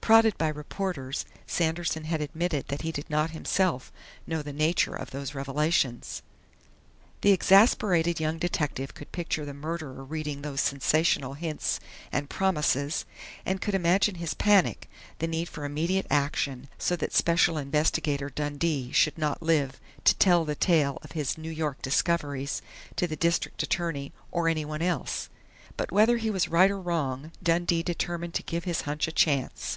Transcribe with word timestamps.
Prodded 0.00 0.38
by 0.38 0.48
reporters, 0.48 1.26
Sanderson 1.46 2.04
had 2.04 2.22
admitted 2.22 2.68
that 2.68 2.80
he 2.80 2.92
did 2.92 3.10
not 3.10 3.32
himself 3.32 3.92
know 4.26 4.40
the 4.40 4.54
nature 4.54 4.94
of 4.94 5.10
those 5.10 5.34
revelations. 5.34 6.22
The 7.20 7.32
exasperated 7.32 8.18
young 8.18 8.38
detective 8.38 8.94
could 8.94 9.12
picture 9.12 9.44
the 9.44 9.52
murderer 9.52 10.02
reading 10.02 10.40
those 10.40 10.62
sensational 10.62 11.34
hints 11.34 11.78
and 12.10 12.30
promises, 12.30 13.04
could 13.60 13.74
imagine 13.74 14.14
his 14.14 14.32
panic, 14.32 14.88
the 15.18 15.26
need 15.26 15.46
for 15.46 15.66
immediate 15.66 16.06
action, 16.08 16.68
so 16.78 16.96
that 16.96 17.12
Special 17.12 17.58
Investigator 17.58 18.30
Dundee 18.30 18.90
should 18.92 19.18
not 19.18 19.42
live 19.42 19.78
to 20.04 20.14
tell 20.14 20.46
the 20.46 20.54
tale 20.54 20.96
of 21.02 21.12
his 21.12 21.36
New 21.36 21.50
York 21.52 21.82
discoveries 21.82 22.62
to 22.96 23.06
the 23.06 23.14
district 23.14 23.62
attorney 23.62 24.14
or 24.32 24.48
anyone 24.48 24.80
else. 24.80 25.28
But 25.76 25.92
whether 25.92 26.16
he 26.16 26.30
was 26.30 26.48
right 26.48 26.70
or 26.70 26.80
wrong, 26.80 27.30
Dundee 27.42 27.82
determined 27.82 28.32
to 28.34 28.42
give 28.42 28.64
his 28.64 28.80
hunch 28.82 29.06
a 29.06 29.12
chance. 29.12 29.76